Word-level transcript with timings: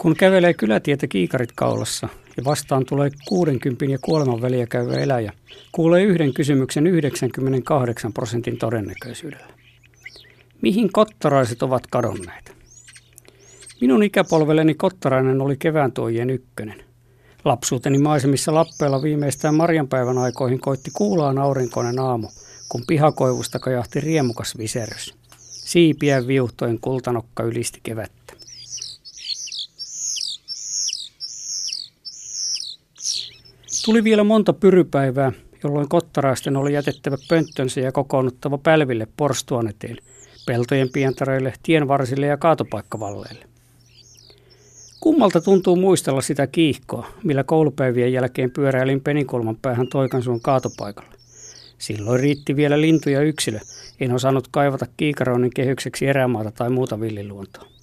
Kun 0.00 0.16
kävelee 0.16 0.54
kylätietä 0.54 1.06
kiikarit 1.06 1.52
kaulassa 1.54 2.08
ja 2.36 2.44
vastaan 2.44 2.84
tulee 2.86 3.10
60 3.28 3.84
ja 3.84 3.98
kuoleman 3.98 4.42
väliä 4.42 4.66
käyvä 4.66 4.92
eläjä, 4.92 5.32
kuulee 5.72 6.02
yhden 6.02 6.34
kysymyksen 6.34 6.86
98 6.86 8.12
prosentin 8.12 8.58
todennäköisyydellä. 8.58 9.46
Mihin 10.62 10.92
kottaraiset 10.92 11.62
ovat 11.62 11.86
kadonneet? 11.86 12.52
Minun 13.80 14.02
ikäpolvelleni 14.02 14.74
kottarainen 14.74 15.40
oli 15.40 15.56
kevään 15.56 15.92
tuojien 15.92 16.30
ykkönen. 16.30 16.84
Lapsuuteni 17.44 17.98
maisemissa 17.98 18.54
Lappeella 18.54 19.02
viimeistään 19.02 19.54
Marjanpäivän 19.54 20.18
aikoihin 20.18 20.60
koitti 20.60 20.90
kuulaan 20.94 21.38
aurinkoinen 21.38 21.98
aamu, 21.98 22.28
kun 22.68 22.82
pihakoivusta 22.86 23.58
kajahti 23.58 24.00
riemukas 24.00 24.58
viserys. 24.58 25.14
Siipiä 25.40 26.26
viuhtojen 26.26 26.78
kultanokka 26.80 27.42
ylisti 27.42 27.80
kevättä. 27.82 28.19
Tuli 33.84 34.04
vielä 34.04 34.24
monta 34.24 34.52
pyrypäivää, 34.52 35.32
jolloin 35.64 35.88
kottaraisten 35.88 36.56
oli 36.56 36.72
jätettävä 36.72 37.16
pönttönsä 37.28 37.80
ja 37.80 37.92
kokoonnuttava 37.92 38.58
pälville 38.58 39.08
porstuan 39.16 39.68
eteen, 39.68 39.96
peltojen 40.46 40.88
pientareille, 40.92 41.52
tienvarsille 41.62 42.26
ja 42.26 42.36
kaatopaikkavalleille. 42.36 43.44
Kummalta 45.00 45.40
tuntuu 45.40 45.76
muistella 45.76 46.20
sitä 46.20 46.46
kiihkoa, 46.46 47.06
millä 47.24 47.44
koulupäivien 47.44 48.12
jälkeen 48.12 48.50
pyöräilin 48.50 49.00
Penikulman 49.00 49.56
päähän 49.56 49.88
Toikansuun 49.88 50.40
kaatopaikalla. 50.40 51.10
Silloin 51.78 52.20
riitti 52.20 52.56
vielä 52.56 52.80
lintu 52.80 53.10
ja 53.10 53.22
yksilö. 53.22 53.58
En 54.00 54.12
osannut 54.12 54.48
kaivata 54.50 54.86
kiikaroinnin 54.96 55.54
kehykseksi 55.54 56.06
erämaata 56.06 56.50
tai 56.50 56.70
muuta 56.70 57.00
villiluontoa. 57.00 57.79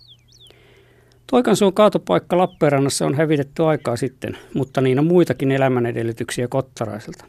Toikansuun 1.31 1.73
kaatopaikka 1.73 2.37
Lappeenrannassa 2.37 3.05
on 3.05 3.15
hävitetty 3.15 3.63
aikaa 3.63 3.95
sitten, 3.95 4.37
mutta 4.53 4.81
niin 4.81 4.99
on 4.99 5.05
muitakin 5.05 5.51
elämän 5.51 5.85
edellytyksiä 5.85 6.47
kottaraiselta. 6.47 7.25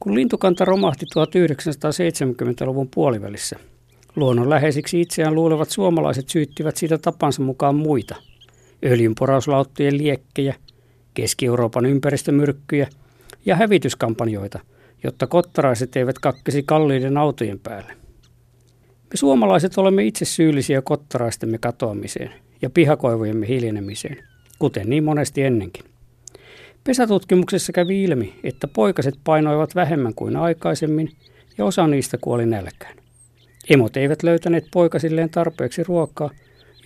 Kun 0.00 0.14
lintukanta 0.14 0.64
romahti 0.64 1.06
1970-luvun 1.06 2.88
puolivälissä, 2.94 3.56
luonnonläheisiksi 4.16 5.00
itseään 5.00 5.34
luulevat 5.34 5.70
suomalaiset 5.70 6.28
syyttivät 6.28 6.76
siitä 6.76 6.98
tapansa 6.98 7.42
mukaan 7.42 7.74
muita. 7.74 8.14
Öljynporauslauttojen 8.84 9.98
liekkejä, 9.98 10.54
Keski-Euroopan 11.14 11.86
ympäristömyrkkyjä 11.86 12.88
ja 13.46 13.56
hävityskampanjoita, 13.56 14.60
jotta 15.04 15.26
kottaraiset 15.26 15.96
eivät 15.96 16.18
kakkesi 16.18 16.62
kalliiden 16.62 17.16
autojen 17.16 17.60
päälle. 17.60 17.92
Me 19.10 19.16
suomalaiset 19.16 19.78
olemme 19.78 20.04
itse 20.04 20.24
syyllisiä 20.24 20.82
kottaraistemme 20.82 21.58
katoamiseen 21.58 22.44
ja 22.64 22.70
pihakoivujemme 22.70 23.48
hiljenemiseen, 23.48 24.24
kuten 24.58 24.90
niin 24.90 25.04
monesti 25.04 25.42
ennenkin. 25.42 25.84
Pesätutkimuksessa 26.84 27.72
kävi 27.72 28.02
ilmi, 28.02 28.34
että 28.44 28.68
poikaset 28.68 29.14
painoivat 29.24 29.74
vähemmän 29.74 30.14
kuin 30.14 30.36
aikaisemmin 30.36 31.10
ja 31.58 31.64
osa 31.64 31.86
niistä 31.86 32.18
kuoli 32.20 32.46
nälkään. 32.46 32.96
Emot 33.70 33.96
eivät 33.96 34.22
löytäneet 34.22 34.64
poikasilleen 34.72 35.30
tarpeeksi 35.30 35.82
ruokaa 35.82 36.30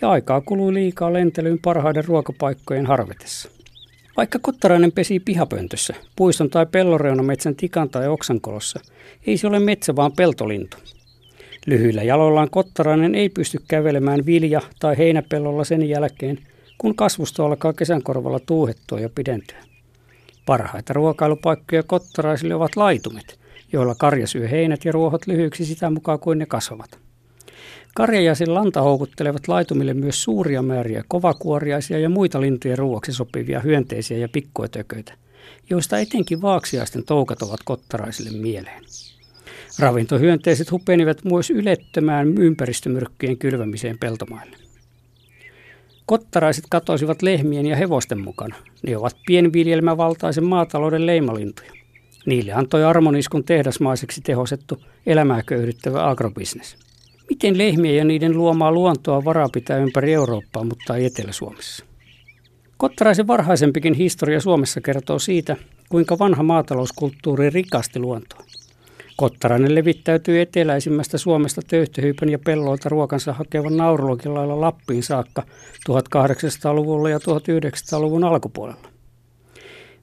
ja 0.02 0.10
aikaa 0.10 0.40
kului 0.40 0.74
liikaa 0.74 1.12
lentelyyn 1.12 1.58
parhaiden 1.58 2.04
ruokapaikkojen 2.04 2.86
harvetessa. 2.86 3.50
Vaikka 4.16 4.38
kottarainen 4.38 4.92
pesi 4.92 5.20
pihapöntössä, 5.20 5.94
puiston 6.16 6.50
tai 6.50 6.66
pelloreunametsän 6.66 7.54
tikan 7.54 7.90
tai 7.90 8.08
oksankolossa, 8.08 8.80
ei 9.26 9.36
se 9.36 9.46
ole 9.46 9.60
metsä 9.60 9.96
vaan 9.96 10.12
peltolintu. 10.12 10.76
Lyhyillä 11.68 12.02
jaloillaan 12.02 12.50
kottarainen 12.50 13.14
ei 13.14 13.28
pysty 13.28 13.60
kävelemään 13.68 14.26
vilja- 14.26 14.62
tai 14.80 14.98
heinäpellolla 14.98 15.64
sen 15.64 15.88
jälkeen, 15.88 16.38
kun 16.78 16.94
kasvusto 16.94 17.44
alkaa 17.44 17.72
kesän 17.72 18.02
korvalla 18.02 18.40
tuuhettua 18.40 19.00
ja 19.00 19.08
pidentyä. 19.14 19.58
Parhaita 20.46 20.92
ruokailupaikkoja 20.92 21.82
kottaraisille 21.82 22.54
ovat 22.54 22.76
laitumet, 22.76 23.38
joilla 23.72 23.94
karja 23.94 24.26
syö 24.26 24.48
heinät 24.48 24.84
ja 24.84 24.92
ruohot 24.92 25.26
lyhyiksi 25.26 25.64
sitä 25.64 25.90
mukaan 25.90 26.18
kuin 26.20 26.38
ne 26.38 26.46
kasvavat. 26.46 26.98
Karjajaisin 27.94 28.54
lanta 28.54 28.82
houkuttelevat 28.82 29.48
laitumille 29.48 29.94
myös 29.94 30.22
suuria 30.22 30.62
määriä 30.62 31.04
kovakuoriaisia 31.08 31.98
ja 31.98 32.08
muita 32.08 32.40
lintujen 32.40 32.78
ruoksi 32.78 33.12
sopivia 33.12 33.60
hyönteisiä 33.60 34.18
ja 34.18 34.28
pikkuetököitä, 34.28 35.12
joista 35.70 35.98
etenkin 35.98 36.42
vaaksiaisten 36.42 37.04
toukat 37.04 37.42
ovat 37.42 37.60
kottaraisille 37.64 38.30
mieleen. 38.30 38.84
Ravintohyönteiset 39.78 40.70
hupenivat 40.70 41.24
myös 41.24 41.50
ylettömään 41.50 42.38
ympäristömyrkkyjen 42.38 43.38
kylvämiseen 43.38 43.98
peltomaille. 43.98 44.56
Kottaraiset 46.06 46.64
katoisivat 46.70 47.22
lehmien 47.22 47.66
ja 47.66 47.76
hevosten 47.76 48.20
mukana. 48.20 48.56
Ne 48.86 48.96
ovat 48.96 49.16
pienviljelmävaltaisen 49.26 50.44
maatalouden 50.44 51.06
leimalintuja. 51.06 51.72
Niille 52.26 52.52
antoi 52.52 52.84
armoniskun 52.84 53.44
tehdasmaiseksi 53.44 54.20
tehosettu 54.20 54.82
elämää 55.06 55.42
köyhdyttävä 55.42 56.08
agrobisnes. 56.08 56.76
Miten 57.30 57.58
lehmiä 57.58 57.92
ja 57.92 58.04
niiden 58.04 58.36
luomaa 58.36 58.72
luontoa 58.72 59.24
varaa 59.24 59.48
pitää 59.52 59.76
ympäri 59.78 60.12
Eurooppaa, 60.12 60.64
mutta 60.64 60.96
ei 60.96 61.04
Etelä-Suomessa? 61.04 61.84
Kottaraisen 62.76 63.26
varhaisempikin 63.26 63.94
historia 63.94 64.40
Suomessa 64.40 64.80
kertoo 64.80 65.18
siitä, 65.18 65.56
kuinka 65.88 66.18
vanha 66.18 66.42
maatalouskulttuuri 66.42 67.50
rikasti 67.50 67.98
luontoa. 67.98 68.47
Kottarainen 69.20 69.74
levittäytyi 69.74 70.40
eteläisimmästä 70.40 71.18
Suomesta 71.18 71.60
töyhtöhyypän 71.68 72.28
ja 72.28 72.38
pelloilta 72.38 72.88
ruokansa 72.88 73.32
hakevan 73.32 73.76
naurulogin 73.76 74.34
lailla 74.34 74.60
Lappiin 74.60 75.02
saakka 75.02 75.42
1800-luvulla 75.90 77.10
ja 77.10 77.18
1900-luvun 77.18 78.24
alkupuolella. 78.24 78.88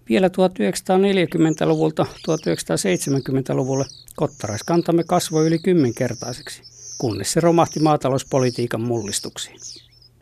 Vielä 0.10 0.28
1940-luvulta 0.28 2.06
1970-luvulle 2.30 3.86
kottaraiskantamme 4.16 5.04
kasvoi 5.04 5.48
yli 5.48 5.60
kymmenkertaiseksi, 5.60 6.62
kunnes 6.98 7.34
se 7.34 7.40
romahti 7.40 7.80
maatalouspolitiikan 7.80 8.82
mullistuksiin. 8.82 9.60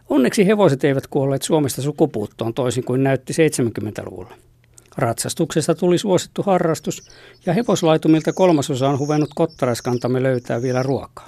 Onneksi 0.10 0.48
hevoset 0.48 0.84
eivät 0.84 1.08
kuolleet 1.08 1.42
Suomesta 1.42 1.82
sukupuuttoon 1.82 2.54
toisin 2.54 2.84
kuin 2.84 3.04
näytti 3.04 3.34
70-luvulla. 3.34 4.34
Ratsastuksesta 4.98 5.76
tuli 5.76 5.98
suosittu 5.98 6.44
harrastus 6.44 7.04
ja 7.46 7.54
hevoslaitumilta 7.54 8.34
kolmasosa 8.34 8.90
on 8.90 9.00
huvennut 9.00 9.30
kottaraiskantamme 9.36 10.24
löytää 10.24 10.62
vielä 10.62 10.84
ruokaa. 10.84 11.28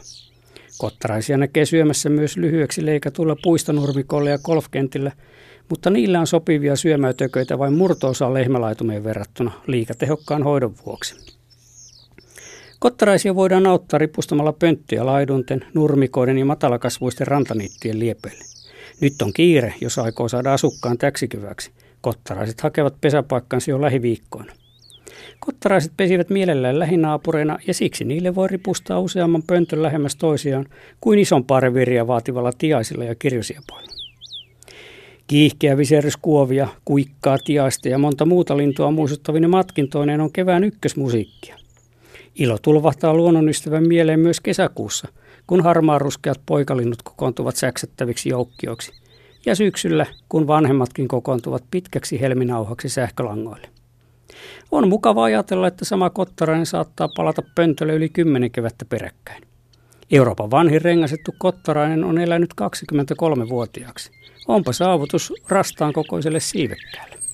Kottaraisia 0.77 1.37
näkee 1.37 1.65
syömässä 1.65 2.09
myös 2.09 2.37
lyhyeksi 2.37 2.85
leikatulla 2.85 3.35
puistonurmikolla 3.43 4.29
ja 4.29 4.37
golfkentillä, 4.37 5.11
mutta 5.69 5.89
niillä 5.89 6.19
on 6.19 6.27
sopivia 6.27 6.75
syömäytököitä 6.75 7.59
vain 7.59 7.73
murtoosa 7.73 8.33
lehmälaitumeen 8.33 9.03
verrattuna 9.03 9.51
liikatehokkaan 9.67 10.43
hoidon 10.43 10.75
vuoksi. 10.85 11.35
Kottaraisia 12.79 13.35
voidaan 13.35 13.67
auttaa 13.67 13.97
ripustamalla 13.97 14.53
pönttöjä 14.53 15.05
laidunten, 15.05 15.65
nurmikoiden 15.73 16.37
ja 16.37 16.45
matalakasvuisten 16.45 17.27
rantaniittien 17.27 17.99
liepeille. 17.99 18.43
Nyt 19.01 19.21
on 19.21 19.33
kiire, 19.33 19.73
jos 19.81 19.99
aikoo 19.99 20.27
saada 20.27 20.53
asukkaan 20.53 20.97
täksikyväksi– 20.97 21.71
Kottaraiset 22.05 22.61
hakevat 22.61 23.01
pesäpaikkansa 23.01 23.71
jo 23.71 23.81
lähiviikkoina. 23.81 24.53
Kottaraiset 25.39 25.91
pesivät 25.97 26.29
mielellään 26.29 26.79
lähinaapureina 26.79 27.59
ja 27.67 27.73
siksi 27.73 28.03
niille 28.03 28.35
voi 28.35 28.47
ripustaa 28.47 28.99
useamman 28.99 29.43
pöntön 29.47 29.83
lähemmäs 29.83 30.15
toisiaan 30.15 30.65
kuin 31.01 31.19
isompaa 31.19 31.59
reviiriä 31.59 32.07
vaativalla 32.07 32.51
tiaisilla 32.57 33.03
ja 33.03 33.15
kirjosiepoilla. 33.15 33.91
Kiihkeä 35.27 35.77
viseryskuovia, 35.77 36.67
kuikkaa, 36.85 37.37
tiaista 37.37 37.89
ja 37.89 37.97
monta 37.97 38.25
muuta 38.25 38.57
lintua 38.57 38.91
muistuttavinen 38.91 39.49
matkintoinen 39.49 40.21
on 40.21 40.31
kevään 40.31 40.63
ykkösmusiikkia. 40.63 41.55
Ilo 42.35 42.57
tulvahtaa 42.61 43.13
luonnonystävän 43.13 43.87
mieleen 43.87 44.19
myös 44.19 44.39
kesäkuussa, 44.39 45.07
kun 45.47 45.63
harmaaruskeat 45.63 46.41
poikalinnut 46.45 47.01
kokoontuvat 47.03 47.55
säksättäviksi 47.55 48.29
joukkioiksi– 48.29 48.91
ja 49.45 49.55
syksyllä, 49.55 50.05
kun 50.29 50.47
vanhemmatkin 50.47 51.07
kokoontuvat 51.07 51.63
pitkäksi 51.71 52.21
helminauhaksi 52.21 52.89
sähkölangoille. 52.89 53.69
On 54.71 54.87
mukava 54.87 55.23
ajatella, 55.23 55.67
että 55.67 55.85
sama 55.85 56.09
kottarainen 56.09 56.65
saattaa 56.65 57.09
palata 57.15 57.41
pöntölle 57.55 57.93
yli 57.93 58.09
kymmenen 58.09 58.51
kevättä 58.51 58.85
peräkkäin. 58.85 59.43
Euroopan 60.11 60.51
vanhin 60.51 60.81
rengasettu 60.81 61.35
kottarainen 61.37 62.03
on 62.03 62.17
elänyt 62.17 62.53
23-vuotiaaksi. 62.61 64.11
Onpa 64.47 64.73
saavutus 64.73 65.33
rastaan 65.49 65.93
kokoiselle 65.93 66.39
siivekkäälle. 66.39 67.24